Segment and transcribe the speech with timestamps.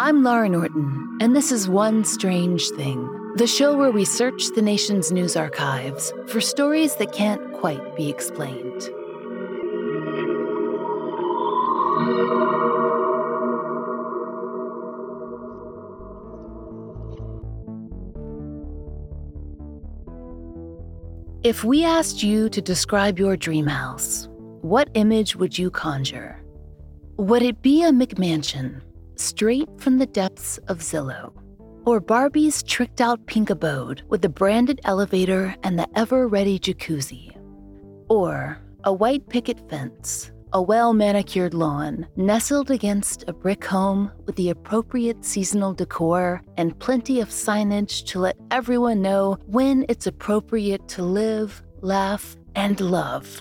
[0.00, 4.62] I'm Laurah Norton, and this is One Strange Thing, the show where we search the
[4.62, 8.90] nation's news archives for stories that can't quite be explained.
[21.42, 24.28] If we asked you to describe your dream house,
[24.60, 26.40] what image would you conjure?
[27.16, 28.80] Would it be a McMansion,
[29.18, 31.32] straight from the depths of Zillow?
[31.84, 37.34] Or Barbie's tricked out pink abode with the branded elevator and the ever ready jacuzzi?
[38.08, 44.36] Or a white picket fence, a well manicured lawn nestled against a brick home with
[44.36, 50.86] the appropriate seasonal decor and plenty of signage to let everyone know when it's appropriate
[50.88, 53.40] to live, laugh, and love.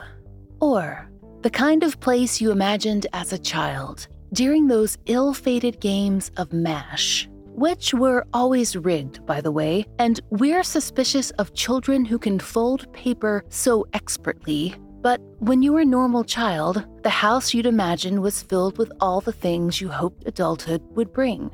[0.60, 1.10] Or
[1.42, 6.54] the kind of place you imagined as a child during those ill fated games of
[6.54, 7.28] MASH
[7.58, 12.92] which were always rigged, by the way, and we're suspicious of children who can fold
[12.94, 14.76] paper so expertly.
[15.02, 19.22] But when you were a normal child, the house you'd imagine was filled with all
[19.22, 21.50] the things you hoped adulthood would bring.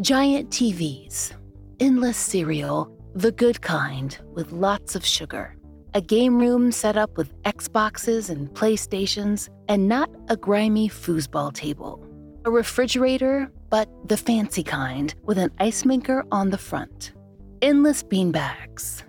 [0.00, 1.32] Giant TVs,
[1.80, 5.56] endless cereal, the good kind with lots of sugar,
[5.94, 12.06] a game room set up with Xboxes and PlayStations, and not a grimy foosball table,
[12.48, 17.12] a refrigerator but the fancy kind with an ice maker on the front.
[17.60, 19.02] Endless beanbags.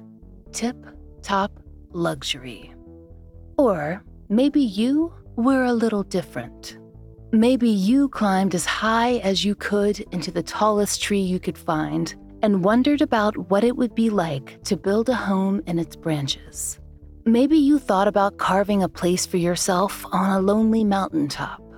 [0.52, 0.76] Tip
[1.22, 1.52] top
[1.94, 2.74] luxury.
[3.58, 6.80] Or maybe you were a little different.
[7.32, 12.14] Maybe you climbed as high as you could into the tallest tree you could find
[12.42, 16.78] and wondered about what it would be like to build a home in its branches.
[17.24, 21.69] Maybe you thought about carving a place for yourself on a lonely mountaintop.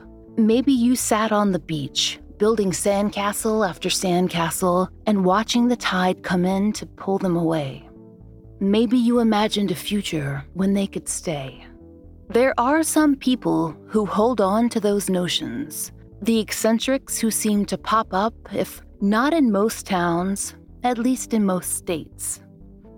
[0.41, 6.43] Maybe you sat on the beach building sandcastle after sandcastle and watching the tide come
[6.43, 7.87] in to pull them away.
[8.59, 11.63] Maybe you imagined a future when they could stay.
[12.29, 15.91] There are some people who hold on to those notions,
[16.23, 21.45] the eccentrics who seem to pop up, if not in most towns, at least in
[21.45, 22.41] most states.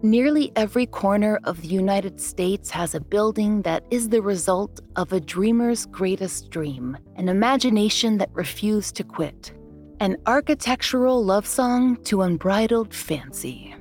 [0.05, 5.13] Nearly every corner of the United States has a building that is the result of
[5.13, 9.53] a dreamer's greatest dream, an imagination that refused to quit,
[10.01, 13.73] an architectural love song to unbridled fancy.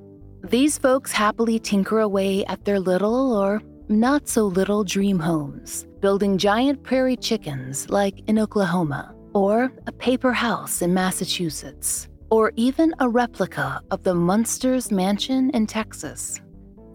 [0.45, 6.39] These folks happily tinker away at their little or not so little dream homes, building
[6.39, 13.07] giant prairie chickens like in Oklahoma, or a paper house in Massachusetts or even a
[13.07, 16.41] replica of the Munsters Mansion in Texas.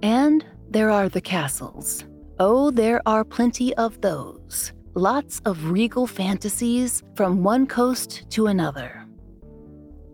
[0.02, 2.06] And there are the castles.
[2.40, 4.74] Oh, there are plenty of those.
[4.96, 9.06] Lots of regal fantasies from one coast to another.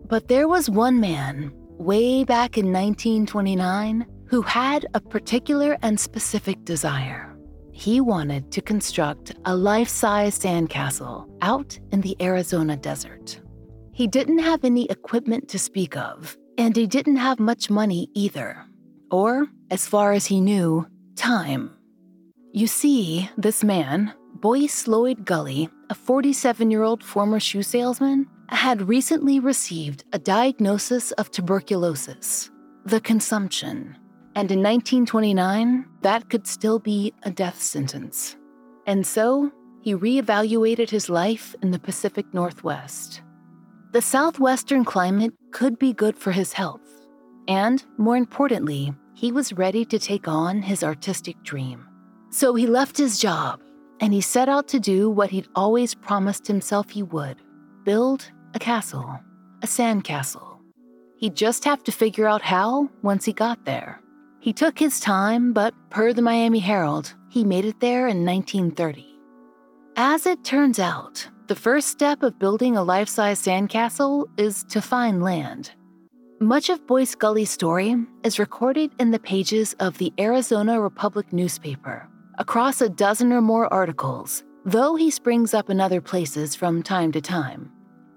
[0.08, 6.62] But there was one man, way back in 1929, who had a particular and specific
[6.66, 7.34] desire.
[7.72, 13.40] He wanted to construct a life size sandcastle out in the Arizona desert.
[13.94, 18.66] He didn't have any equipment to speak of, and he didn't have much money either.
[19.12, 21.70] Or, as far as he knew, time.
[22.52, 28.88] You see, this man, Boyce Lloyd Gulley, a 47 year old former shoe salesman, had
[28.88, 32.50] recently received a diagnosis of tuberculosis,
[32.84, 33.96] the consumption.
[34.34, 38.34] And in 1929, that could still be a death sentence.
[38.88, 39.52] And so,
[39.82, 43.22] he reevaluated his life in the Pacific Northwest.
[43.94, 47.06] The southwestern climate could be good for his health,
[47.46, 51.86] and more importantly, he was ready to take on his artistic dream.
[52.30, 53.60] So he left his job
[54.00, 57.36] and he set out to do what he'd always promised himself he would
[57.84, 59.20] build a castle,
[59.62, 60.60] a sand castle.
[61.16, 64.00] He'd just have to figure out how once he got there.
[64.40, 69.06] He took his time, but per the Miami Herald, he made it there in 1930.
[69.94, 74.80] As it turns out, the first step of building a life size sandcastle is to
[74.80, 75.72] find land.
[76.40, 82.08] Much of Boyce Gulley's story is recorded in the pages of the Arizona Republic newspaper,
[82.38, 87.12] across a dozen or more articles, though he springs up in other places from time
[87.12, 87.70] to time.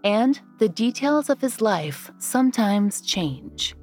[0.06, 3.76] And the details of his life sometimes change.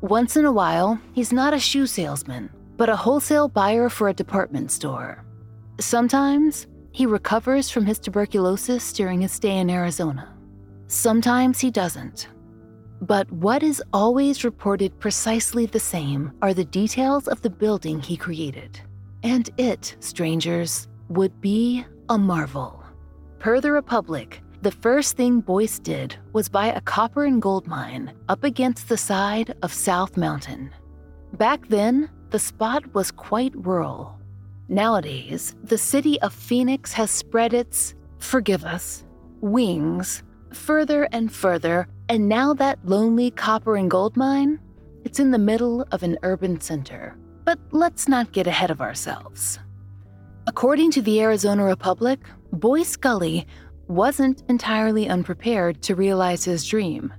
[0.00, 4.14] Once in a while, he's not a shoe salesman, but a wholesale buyer for a
[4.14, 5.24] department store.
[5.78, 10.32] Sometimes, he recovers from his tuberculosis during his stay in Arizona.
[10.86, 12.28] Sometimes he doesn't.
[13.00, 18.16] But what is always reported precisely the same are the details of the building he
[18.16, 18.78] created.
[19.22, 22.84] And it, strangers, would be a marvel.
[23.38, 28.12] Per the Republic, the first thing Boyce did was buy a copper and gold mine
[28.28, 30.70] up against the side of South Mountain.
[31.32, 34.16] Back then, the spot was quite rural.
[34.72, 39.04] Nowadays, the city of Phoenix has spread its, forgive us,
[39.42, 40.22] wings
[40.54, 44.58] further and further, and now that lonely copper and gold mine,
[45.04, 47.18] it's in the middle of an urban center.
[47.44, 49.58] But let's not get ahead of ourselves.
[50.46, 52.20] According to the Arizona Republic,
[52.54, 53.46] Boyce Gulley
[53.88, 57.12] wasn't entirely unprepared to realize his dream.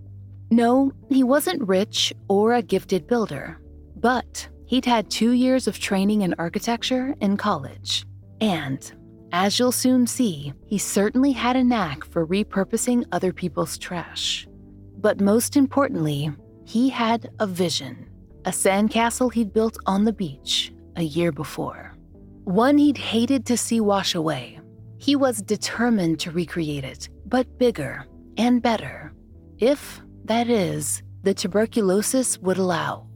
[0.49, 3.59] No, he wasn't rich or a gifted builder,
[3.95, 8.05] but he'd had two years of training in architecture in college.
[8.41, 8.91] And,
[9.31, 14.47] as you'll soon see, he certainly had a knack for repurposing other people's trash.
[14.97, 16.31] But most importantly,
[16.65, 18.09] he had a vision
[18.45, 21.95] a sandcastle he'd built on the beach a year before.
[22.43, 24.59] One he'd hated to see wash away.
[24.97, 28.05] He was determined to recreate it, but bigger
[28.37, 29.13] and better,
[29.59, 33.07] if, that is, the tuberculosis would allow.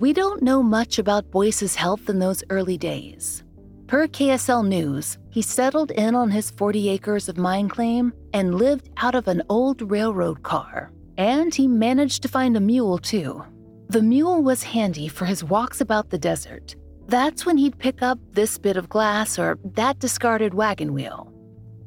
[0.00, 3.44] We don't know much about Boyce's health in those early days.
[3.86, 8.88] Per KSL News, he settled in on his 40 acres of mine claim and lived
[8.96, 10.90] out of an old railroad car.
[11.18, 13.44] And he managed to find a mule, too.
[13.88, 16.76] The mule was handy for his walks about the desert.
[17.06, 21.30] That's when he'd pick up this bit of glass or that discarded wagon wheel.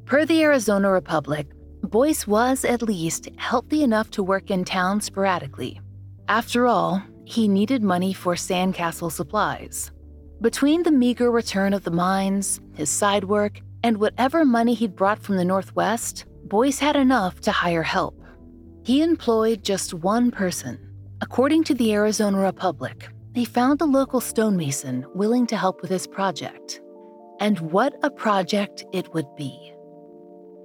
[0.06, 1.48] Per the Arizona Republic,
[1.81, 5.81] Boyce was at least healthy enough to work in town sporadically.
[6.27, 9.92] After all, he needed money for sandcastle supplies.
[10.42, 15.22] Between the meager return of the mines, his side work, and whatever money he'd brought
[15.22, 18.16] from the Northwest, Boyce had enough to hire help.
[18.84, 20.94] He employed just one person
[21.24, 26.06] According to the Arizona Republic, they found a local stonemason willing to help with his
[26.06, 26.81] project.
[27.40, 29.74] And what a project it would be.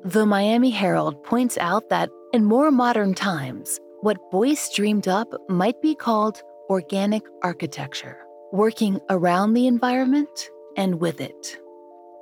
[0.02, 5.80] The Miami Herald points out that in more modern times, what Boyce dreamed up might
[5.80, 8.18] be called organic architecture,
[8.52, 11.56] working around the environment and with it.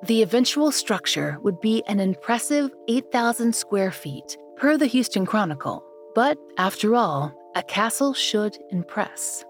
[0.05, 5.85] The eventual structure would be an impressive 8,000 square feet, per the Houston Chronicle.
[6.15, 9.45] But after all, a castle should impress.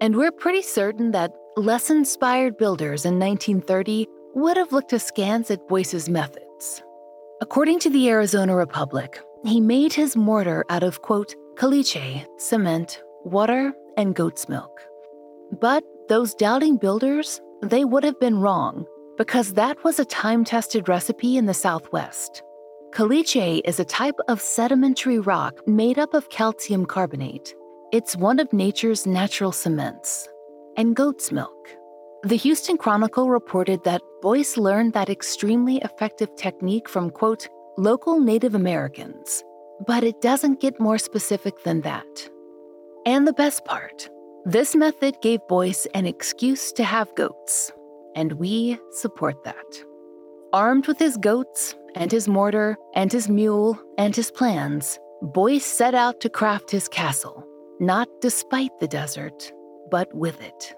[0.00, 5.68] And we're pretty certain that less inspired builders in 1930 would have looked askance at
[5.68, 6.82] Boyce's methods.
[7.40, 13.72] According to the Arizona Republic, he made his mortar out of, quote, caliche, cement, water,
[13.96, 14.80] and goat's milk.
[15.60, 20.88] But those doubting builders, they would have been wrong, because that was a time tested
[20.88, 22.42] recipe in the Southwest.
[22.92, 27.54] Caliche is a type of sedimentary rock made up of calcium carbonate.
[27.92, 30.28] It's one of nature's natural cements.
[30.76, 31.68] And goat's milk.
[32.22, 38.54] The Houston Chronicle reported that Boyce learned that extremely effective technique from, quote, local Native
[38.54, 39.42] Americans.
[39.86, 42.30] But it doesn't get more specific than that.
[43.04, 44.08] And the best part
[44.44, 47.70] this method gave Boyce an excuse to have goats.
[48.16, 49.84] And we support that.
[50.52, 55.94] Armed with his goats, and his mortar, and his mule, and his plans, Boyce set
[55.94, 57.46] out to craft his castle,
[57.78, 59.52] not despite the desert,
[59.90, 60.74] but with it.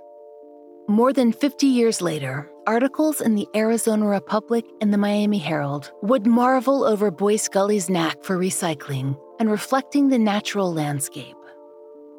[0.87, 6.27] More than 50 years later, articles in the Arizona Republic and the Miami Herald would
[6.27, 11.37] marvel over Boyce Gulley's knack for recycling and reflecting the natural landscape.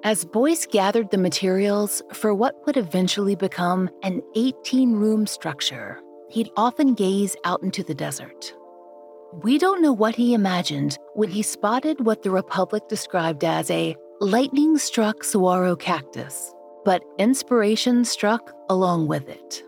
[0.06, 6.52] As Boyce gathered the materials for what would eventually become an 18 room structure, he'd
[6.56, 8.54] often gaze out into the desert.
[9.42, 13.96] We don't know what he imagined when he spotted what the Republic described as a
[14.20, 19.64] lightning struck saguaro cactus, but inspiration struck along with it.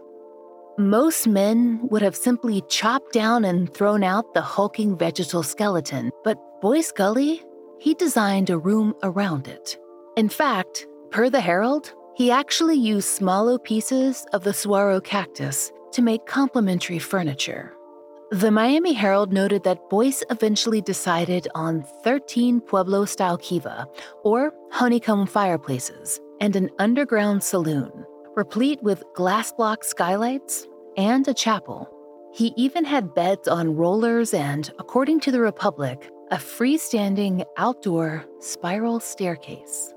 [0.78, 6.38] Most men would have simply chopped down and thrown out the hulking vegetal skeleton, but
[6.62, 7.42] Boyce Gulley,
[7.80, 9.80] he designed a room around it.
[10.18, 16.02] In fact, per the Herald, he actually used smaller pieces of the saguaro cactus to
[16.02, 17.72] make complementary furniture.
[18.32, 23.86] The Miami Herald noted that Boyce eventually decided on 13 Pueblo style kiva,
[24.24, 28.04] or honeycomb fireplaces, and an underground saloon,
[28.36, 30.66] replete with glass block skylights
[30.98, 31.88] and a chapel.
[32.34, 39.00] He even had beds on rollers and, according to the Republic, a freestanding outdoor spiral
[39.00, 39.94] staircase.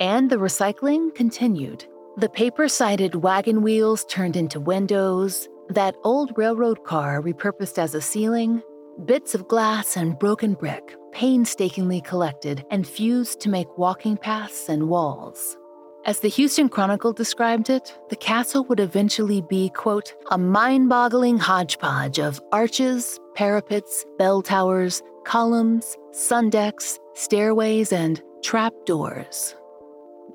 [0.00, 1.86] And the recycling continued.
[2.16, 8.00] The paper sided wagon wheels turned into windows, that old railroad car repurposed as a
[8.00, 8.62] ceiling,
[9.04, 14.86] bits of glass and broken brick painstakingly collected and fused to make walking paths and
[14.86, 15.56] walls.
[16.04, 21.38] As the Houston Chronicle described it, the castle would eventually be, quote, a mind boggling
[21.38, 29.56] hodgepodge of arches, parapets, bell towers, columns, sun decks, stairways, and trap doors.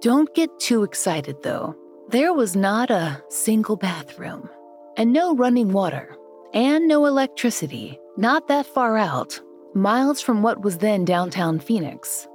[0.01, 1.75] Don't get too excited, though.
[2.09, 4.49] There was not a single bathroom
[4.97, 6.15] and no running water,
[6.55, 9.39] and no electricity, not that far out,
[9.75, 12.27] miles from what was then downtown Phoenix.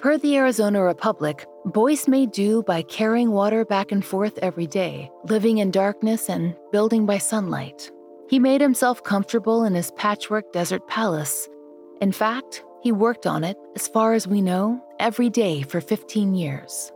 [0.00, 5.08] Per the Arizona Republic, Boyce made do by carrying water back and forth every day,
[5.28, 7.88] living in darkness and building by sunlight.
[8.28, 11.48] He made himself comfortable in his patchwork desert palace.
[12.00, 16.34] In fact, he worked on it, as far as we know, every day for 15
[16.34, 16.92] years.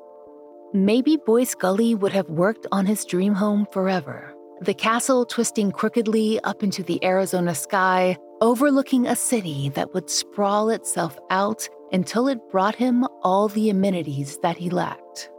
[0.72, 6.38] Maybe Boyce Gulley would have worked on his dream home forever the castle twisting crookedly
[6.40, 12.38] up into the Arizona sky, overlooking a city that would sprawl itself out until it
[12.50, 15.30] brought him all the amenities that he lacked.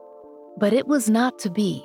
[0.58, 1.84] But it was not to be,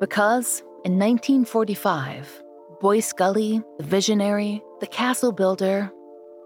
[0.00, 2.42] because in 1945,
[2.80, 5.90] Boyce Gulley, the visionary, the castle builder,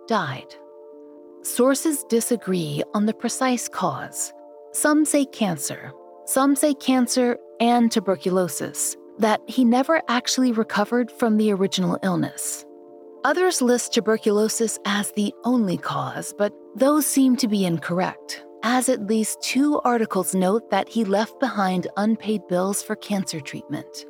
[0.06, 0.54] died.
[1.42, 4.32] Sources disagree on the precise cause.
[4.72, 5.92] Some say cancer,
[6.30, 12.64] some say cancer and tuberculosis, that he never actually recovered from the original illness.
[13.24, 19.08] Others list tuberculosis as the only cause, but those seem to be incorrect, as at
[19.08, 24.06] least two articles note that he left behind unpaid bills for cancer treatment.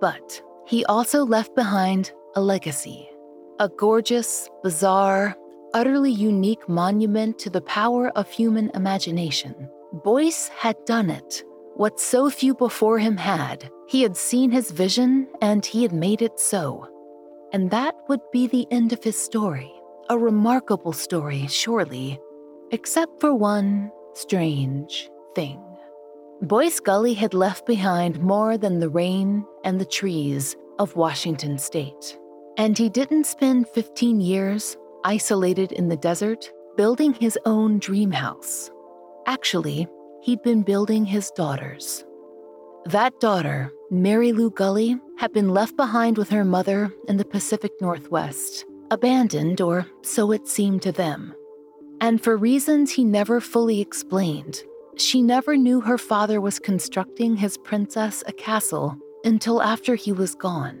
[0.00, 3.06] But he also left behind a legacy
[3.58, 5.36] a gorgeous, bizarre,
[5.74, 9.68] utterly unique monument to the power of human imagination.
[10.02, 11.44] Boyce had done it
[11.80, 13.70] what so few before him had.
[13.88, 16.86] He had seen his vision and he had made it so.
[17.54, 19.72] And that would be the end of his story.
[20.10, 22.20] A remarkable story, surely,
[22.70, 25.58] except for one strange thing.
[26.42, 32.18] Boyce Gulley had left behind more than the rain and the trees of Washington state.
[32.58, 38.70] And he didn't spend 15 years isolated in the desert building his own dream house.
[39.26, 39.88] Actually,
[40.22, 42.04] he'd been building his daughters.
[42.86, 47.72] That daughter, Mary Lou Gulley, had been left behind with her mother in the Pacific
[47.80, 51.34] Northwest, abandoned, or so it seemed to them.
[52.00, 54.62] And for reasons he never fully explained,
[54.96, 60.34] she never knew her father was constructing his princess a castle until after he was
[60.34, 60.80] gone.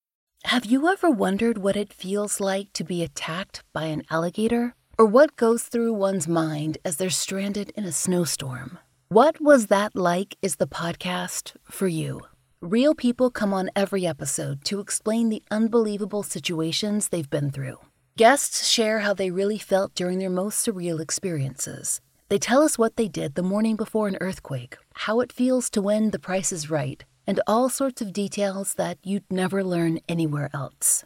[0.45, 4.75] Have you ever wondered what it feels like to be attacked by an alligator?
[4.97, 8.79] Or what goes through one's mind as they're stranded in a snowstorm?
[9.07, 12.21] What Was That Like is the podcast for you.
[12.59, 17.77] Real people come on every episode to explain the unbelievable situations they've been through.
[18.17, 22.01] Guests share how they really felt during their most surreal experiences.
[22.29, 25.81] They tell us what they did the morning before an earthquake, how it feels to
[25.81, 30.49] win the price is right, and all sorts of details that you'd never learn anywhere
[30.53, 31.05] else.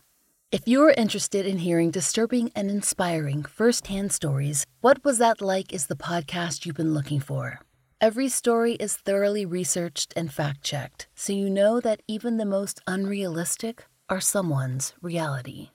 [0.52, 5.88] If you're interested in hearing disturbing and inspiring firsthand stories, What Was That Like is
[5.88, 7.60] the podcast you've been looking for.
[8.00, 12.80] Every story is thoroughly researched and fact checked, so you know that even the most
[12.88, 15.72] unrealistic are someone's reality.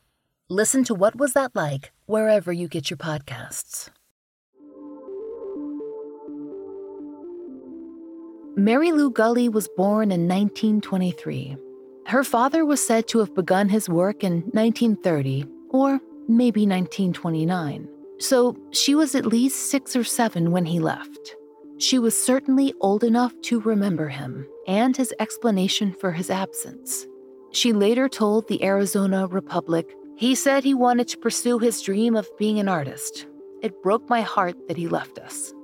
[0.49, 3.91] Listen to What Was That Like wherever you get your podcasts.
[8.57, 11.57] Mary Lou Gulley was born in 1923.
[12.07, 17.89] Her father was said to have begun his work in 1930 or maybe 1929,
[18.19, 21.37] so she was at least six or seven when he left.
[21.79, 27.07] She was certainly old enough to remember him and his explanation for his absence.
[27.53, 32.29] She later told the Arizona Republic he said he wanted to pursue his dream of
[32.37, 33.27] being an artist.
[33.63, 35.55] It broke my heart that he left us.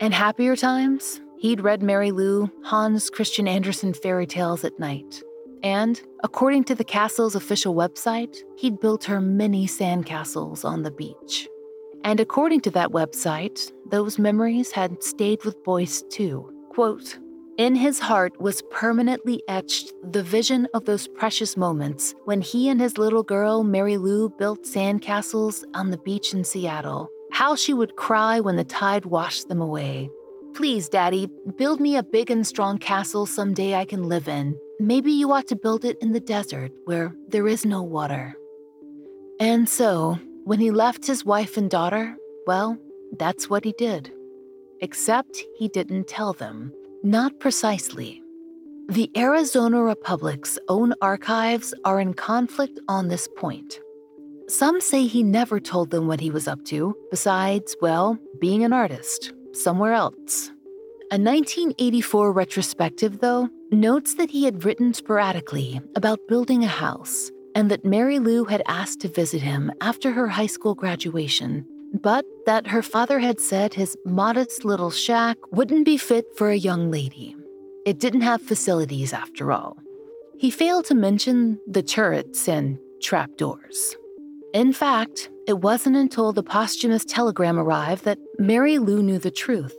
[0.00, 5.24] And happier times, he'd read Mary Lou Hans Christian Andersen fairy tales at night.
[5.64, 11.48] And, according to the castle's official website, he'd built her many sandcastles on the beach.
[12.04, 16.48] And according to that website, those memories had stayed with Boyce too.
[16.70, 17.18] Quote,
[17.58, 22.80] in his heart was permanently etched the vision of those precious moments when he and
[22.80, 27.10] his little girl, Mary Lou, built sandcastles on the beach in Seattle.
[27.32, 30.08] How she would cry when the tide washed them away.
[30.54, 34.58] Please, Daddy, build me a big and strong castle someday I can live in.
[34.78, 38.34] Maybe you ought to build it in the desert where there is no water.
[39.40, 42.16] And so, when he left his wife and daughter,
[42.46, 42.76] well,
[43.18, 44.12] that's what he did.
[44.80, 46.72] Except he didn't tell them.
[47.02, 48.22] Not precisely.
[48.88, 53.80] The Arizona Republic's own archives are in conflict on this point.
[54.48, 58.72] Some say he never told them what he was up to, besides, well, being an
[58.72, 60.48] artist, somewhere else.
[61.10, 67.70] A 1984 retrospective, though, notes that he had written sporadically about building a house and
[67.70, 72.66] that Mary Lou had asked to visit him after her high school graduation but that
[72.66, 77.36] her father had said his modest little shack wouldn't be fit for a young lady.
[77.84, 79.76] It didn't have facilities after all.
[80.38, 83.96] He failed to mention the turrets and trapdoors.
[84.54, 89.76] In fact, it wasn't until the posthumous telegram arrived that Mary Lou knew the truth.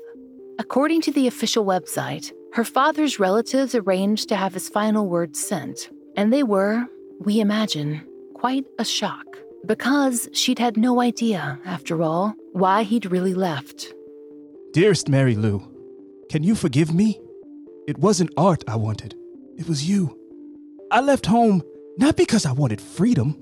[0.60, 5.90] According to the official website, her father's relatives arranged to have his final words sent,
[6.16, 6.86] and they were,
[7.20, 9.26] we imagine, quite a shock
[9.66, 13.94] because she'd had no idea, after all, why he'd really left.
[14.74, 15.64] Dearest Mary Lou,
[16.30, 17.20] can you forgive me?
[17.88, 19.16] It wasn't art I wanted,
[19.58, 20.18] it was you.
[20.92, 21.64] I left home
[21.98, 23.38] not because I wanted freedom,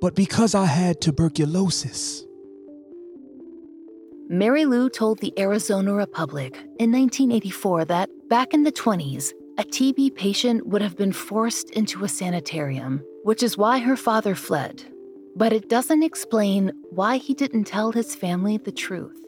[0.00, 2.24] but because I had tuberculosis.
[4.28, 10.14] Mary Lou told the Arizona Republic in 1984 that back in the 20s, a TB
[10.14, 14.84] patient would have been forced into a sanitarium, which is why her father fled
[15.36, 19.22] but it doesn't explain why he didn't tell his family the truth.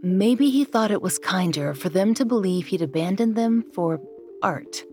[0.00, 4.00] Maybe he thought it was kinder for them to believe he'd abandoned them for
[4.42, 4.84] art.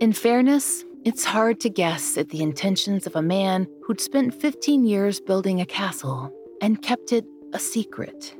[0.00, 4.84] In fairness, it's hard to guess at the intentions of a man who'd spent 15
[4.84, 8.34] years building a castle and kept it a secret.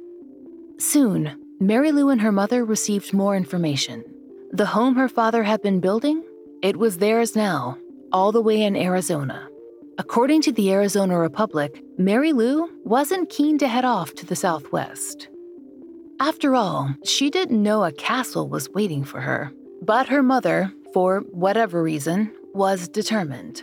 [0.79, 4.05] Soon, Mary Lou and her mother received more information.
[4.53, 6.23] The home her father had been building,
[6.62, 7.79] it was theirs now,
[8.12, 9.49] all the way in Arizona.
[9.96, 15.29] According to the Arizona Republic, Mary Lou wasn't keen to head off to the southwest.
[16.20, 19.51] After all, she didn't know a castle was waiting for her.
[19.83, 23.63] But her mother, for whatever reason, was determined.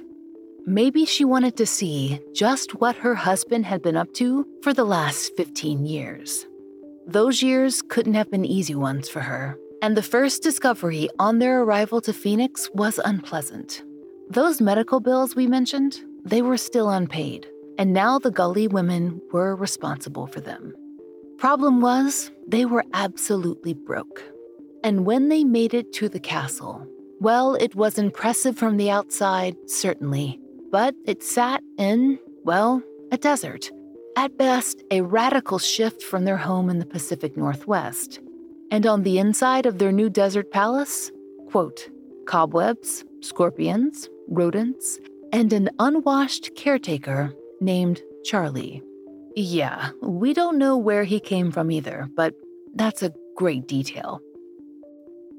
[0.65, 4.83] Maybe she wanted to see just what her husband had been up to for the
[4.83, 6.45] last 15 years.
[7.05, 11.61] Those years couldn't have been easy ones for her, and the first discovery on their
[11.61, 13.83] arrival to Phoenix was unpleasant.
[14.29, 17.47] Those medical bills we mentioned, they were still unpaid,
[17.77, 20.73] and now the Gulley women were responsible for them.
[21.37, 24.23] Problem was, they were absolutely broke.
[24.83, 26.85] And when they made it to the castle,
[27.19, 30.39] well, it was impressive from the outside, certainly,
[30.71, 33.71] but it sat in, well, a desert.
[34.15, 38.19] At best, a radical shift from their home in the Pacific Northwest.
[38.71, 41.11] And on the inside of their new desert palace,
[41.49, 41.89] quote,
[42.25, 44.99] cobwebs, scorpions, rodents,
[45.31, 48.83] and an unwashed caretaker named Charlie.
[49.35, 52.33] Yeah, we don't know where he came from either, but
[52.75, 54.21] that's a great detail.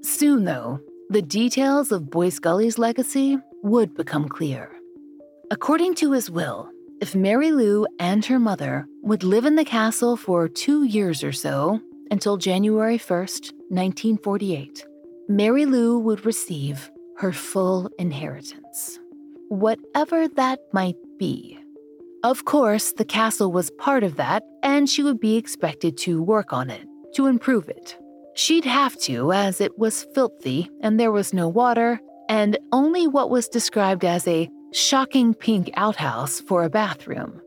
[0.03, 4.71] Soon, though, the details of Boyce Gulley's legacy would become clear.
[5.51, 6.68] According to his will,
[7.01, 11.33] if Mary Lou and her mother would live in the castle for two years or
[11.33, 14.87] so, until January 1st, 1948,
[15.29, 18.99] Mary Lou would receive her full inheritance
[19.49, 21.59] whatever that might be.
[22.23, 26.53] Of course, the castle was part of that, and she would be expected to work
[26.53, 27.97] on it, to improve it.
[28.38, 33.31] She'd have to, as it was filthy and there was no water, and only what
[33.31, 37.40] was described as a shocking pink outhouse for a bathroom.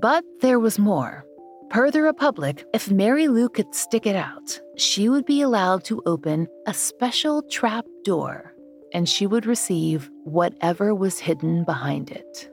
[0.00, 1.26] But there was more.
[1.68, 6.02] Per the Republic, if Mary Lou could stick it out, she would be allowed to
[6.06, 8.54] open a special trap door,
[8.94, 12.50] and she would receive whatever was hidden behind it.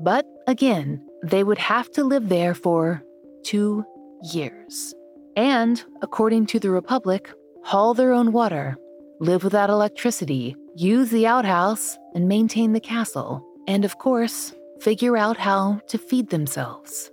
[0.00, 3.04] But again, they would have to live there for
[3.44, 3.84] two
[4.32, 4.95] years.
[5.36, 7.30] And, according to the Republic,
[7.62, 8.76] haul their own water,
[9.20, 15.36] live without electricity, use the outhouse, and maintain the castle, and of course, figure out
[15.36, 17.10] how to feed themselves.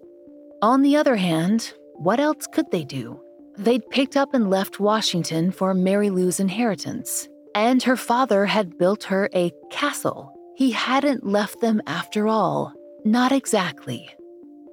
[0.61, 3.19] On the other hand, what else could they do?
[3.57, 9.03] They'd picked up and left Washington for Mary Lou's inheritance, and her father had built
[9.03, 10.33] her a castle.
[10.55, 12.73] He hadn't left them after all.
[13.05, 14.09] Not exactly.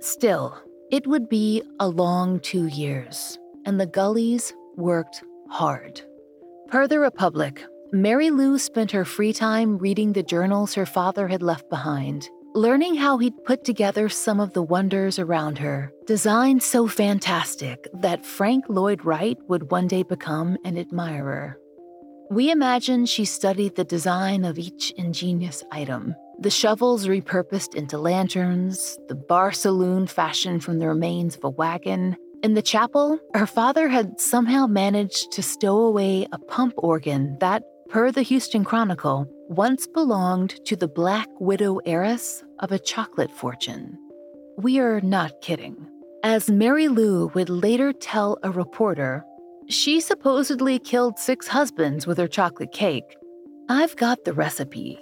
[0.00, 0.56] Still,
[0.90, 6.00] it would be a long two years, and the Gulleys worked hard.
[6.68, 11.42] Per the Republic, Mary Lou spent her free time reading the journals her father had
[11.42, 16.86] left behind, learning how he'd put together some of the wonders around her, designed so
[16.86, 21.58] fantastic that Frank Lloyd Wright would one day become an admirer.
[22.30, 26.14] We imagine she studied the design of each ingenious item.
[26.38, 32.16] The shovels repurposed into lanterns, the bar saloon fashioned from the remains of a wagon,
[32.42, 37.62] in the chapel, her father had somehow managed to stow away a pump organ that,
[37.88, 43.98] per the Houston Chronicle, once belonged to the Black Widow heiress of a chocolate fortune.
[44.56, 45.86] We are not kidding.
[46.22, 49.24] As Mary Lou would later tell a reporter,
[49.68, 53.16] she supposedly killed six husbands with her chocolate cake.
[53.68, 54.98] I've got the recipe.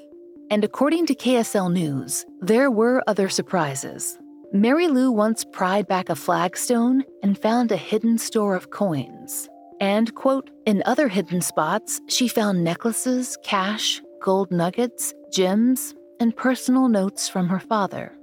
[0.51, 4.19] And according to KSL News, there were other surprises.
[4.53, 9.47] Mary Lou once pried back a flagstone and found a hidden store of coins.
[9.79, 16.89] And, quote, in other hidden spots, she found necklaces, cash, gold nuggets, gems, and personal
[16.89, 18.17] notes from her father.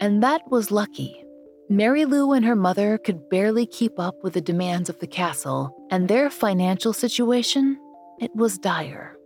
[0.00, 1.24] And that was lucky.
[1.68, 5.76] Mary Lou and her mother could barely keep up with the demands of the castle,
[5.90, 7.76] and their financial situation,
[8.20, 9.16] it was dire.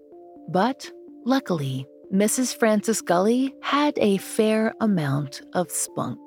[0.49, 0.91] But
[1.27, 2.57] luckily, Mrs.
[2.57, 6.19] Frances Gulley had a fair amount of spunk.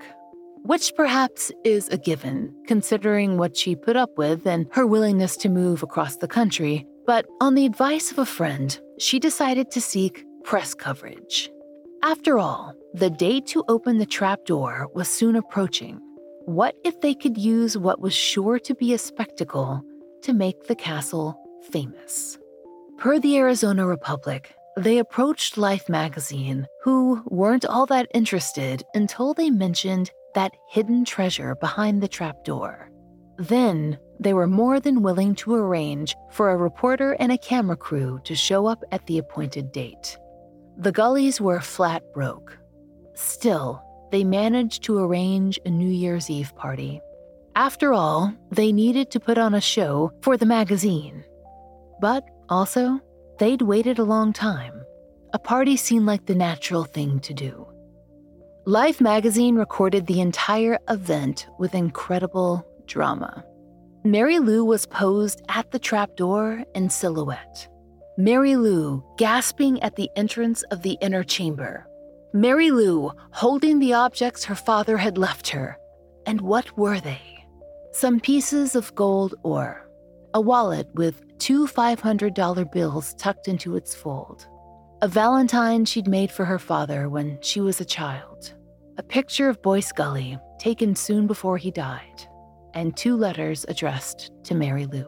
[0.62, 5.50] Which perhaps is a given, considering what she put up with and her willingness to
[5.50, 6.88] move across the country.
[7.06, 11.52] But on the advice of a friend, she decided to seek press coverage.
[12.02, 16.00] After all, the day to open the trapdoor was soon approaching.
[16.46, 19.84] What if they could use what was sure to be a spectacle
[20.22, 21.38] to make the castle
[21.72, 22.38] famous?
[23.00, 29.50] Per the Arizona Republic, they approached Life magazine, who weren't all that interested until they
[29.50, 32.90] mentioned that hidden treasure behind the trapdoor.
[33.38, 38.20] Then they were more than willing to arrange for a reporter and a camera crew
[38.24, 40.18] to show up at the appointed date.
[40.78, 42.58] The Gulleys were flat broke.
[43.14, 47.00] Still, they managed to arrange a New Year's Eve party.
[47.56, 51.24] After all, they needed to put on a show for the magazine.
[52.02, 53.00] But also,
[53.40, 54.84] They'd waited a long time.
[55.34, 57.68] A party seemed like the natural thing to do.
[58.66, 63.44] Life magazine recorded the entire event with incredible drama.
[64.06, 67.68] Mary Lou was posed at the trapdoor in silhouette.
[68.18, 71.88] Mary Lou gasping at the entrance of the inner chamber.
[72.34, 75.78] Mary Lou holding the objects her father had left her.
[76.26, 77.22] And what were they?
[77.92, 79.83] Some pieces of gold ore,
[80.34, 84.48] a wallet with two $500 bills tucked into its fold,
[85.02, 88.54] a valentine she'd made for her father when she was a child,
[88.98, 92.28] a picture of Boyce Gulley taken soon before he died,
[92.74, 95.08] and two letters addressed to Mary Lou.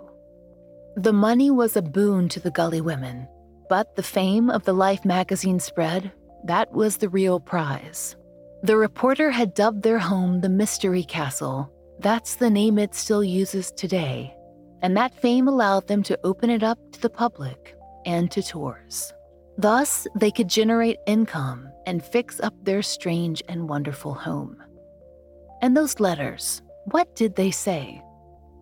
[0.98, 3.28] The money was a boon to the Gulley women,
[3.68, 6.12] but the fame of the Life magazine spread,
[6.44, 8.16] that was the real prize.
[8.62, 11.72] The reporter had dubbed their home the Mystery Castle.
[12.00, 14.35] That's the name it still uses today
[14.86, 19.12] and that fame allowed them to open it up to the public and to tours.
[19.58, 24.62] Thus, they could generate income and fix up their strange and wonderful home.
[25.64, 28.00] And those letters, what did they say?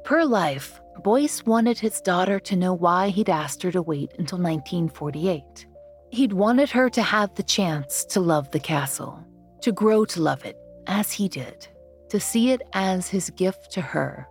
[0.05, 4.37] Per life, Boyce wanted his daughter to know why he'd asked her to wait until
[4.37, 5.67] 1948.
[6.09, 9.21] He'd wanted her to have the chance to love the castle,
[9.59, 10.55] to grow to love it
[10.87, 11.67] as he did,
[12.07, 14.29] to see it as his gift to her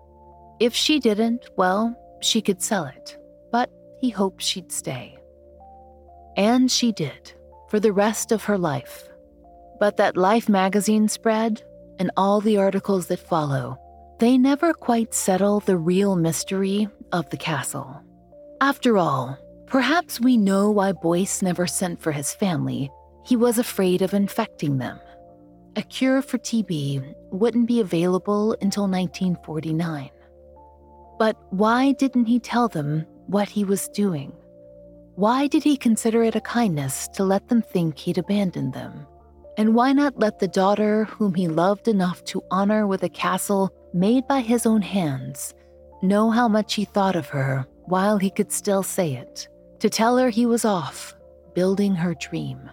[0.62, 3.18] if she didn't, well, she could sell it,
[3.50, 3.68] but
[4.00, 5.18] he hoped she'd stay.
[6.36, 7.32] And she did,
[7.68, 9.08] for the rest of her life.
[9.80, 11.64] But that Life magazine spread,
[11.98, 13.76] and all the articles that follow,
[14.20, 18.00] they never quite settle the real mystery of the castle.
[18.60, 22.88] After all, perhaps we know why Boyce never sent for his family.
[23.24, 25.00] He was afraid of infecting them.
[25.74, 30.10] A cure for TB wouldn't be available until 1949.
[31.18, 34.32] But why didn't he tell them what he was doing?
[35.14, 39.06] Why did he consider it a kindness to let them think he'd abandoned them?
[39.58, 43.70] And why not let the daughter whom he loved enough to honor with a castle
[43.92, 45.54] made by his own hands
[46.02, 49.48] know how much he thought of her while he could still say it?
[49.80, 51.14] To tell her he was off,
[51.54, 52.70] building her dream.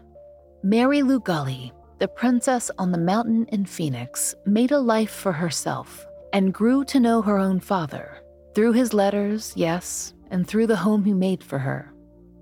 [0.63, 6.07] Mary Lou Gulley, the princess on the mountain in Phoenix, made a life for herself
[6.31, 8.18] and grew to know her own father.
[8.59, 11.93] Through his letters, yes, and through the home he made for her.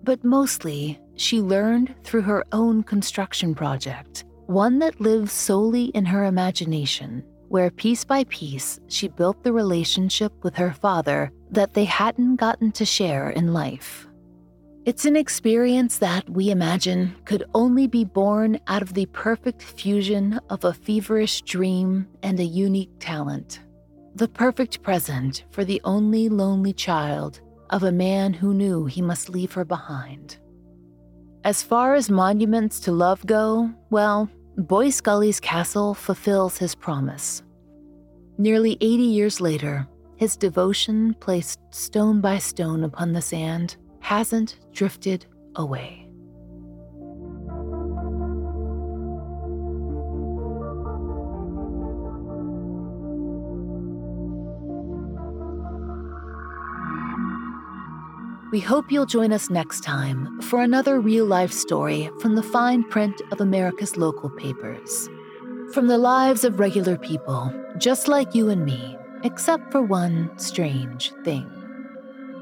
[0.01, 6.25] But mostly, she learned through her own construction project, one that lives solely in her
[6.25, 12.37] imagination, where piece by piece she built the relationship with her father that they hadn't
[12.37, 14.07] gotten to share in life.
[14.85, 20.39] It's an experience that we imagine could only be born out of the perfect fusion
[20.49, 23.59] of a feverish dream and a unique talent.
[24.17, 29.29] The perfect present for the only lonely child of a man who knew he must
[29.29, 30.39] leave her behind.
[31.43, 34.27] As far as monuments to love go, well,
[34.57, 37.43] Boyce Gulley's castle fulfills his promise.
[38.39, 45.27] Nearly 80 years later, his devotion, placed stone by stone upon the sand, hasn't drifted
[45.57, 46.06] away.
[58.49, 62.85] We hope you'll join us next time for another real life story from the fine
[62.85, 65.09] print of America's local papers.
[65.73, 71.11] From the lives of regular people, just like you and me, except for one strange
[71.25, 71.51] thing.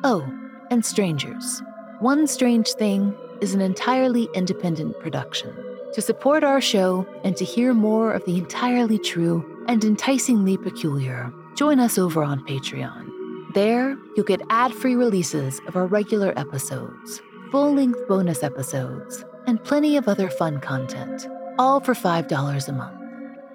[0.03, 0.23] Oh,
[0.69, 1.63] and strangers.
[1.99, 5.55] One Strange Thing is an entirely independent production.
[5.93, 11.33] To support our show and to hear more of the entirely true and enticingly peculiar,
[11.55, 13.14] join us over on Patreon.
[13.55, 19.63] There, you'll get ad free releases of our regular episodes, full length bonus episodes, and
[19.63, 21.25] plenty of other fun content,
[21.57, 23.01] all for $5 a month.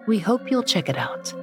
[0.07, 1.35] We hope you'll check it out.